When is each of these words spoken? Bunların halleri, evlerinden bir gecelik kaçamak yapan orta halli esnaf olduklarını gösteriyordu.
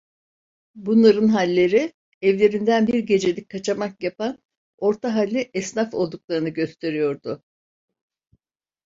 Bunların 0.75 1.27
halleri, 1.27 1.93
evlerinden 2.21 2.87
bir 2.87 2.99
gecelik 2.99 3.49
kaçamak 3.49 4.03
yapan 4.03 4.37
orta 4.77 5.15
halli 5.15 5.49
esnaf 5.53 5.93
olduklarını 5.93 6.49
gösteriyordu. 6.49 7.43